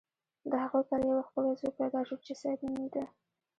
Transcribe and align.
د 0.49 0.51
هغوی 0.63 0.83
کره 0.89 1.03
یو 1.11 1.25
ښکلی 1.27 1.51
زوی 1.59 1.71
پیدا 1.79 1.99
شو 2.07 2.15
چې 2.25 2.33
سید 2.41 2.59
نومیده. 2.65 3.03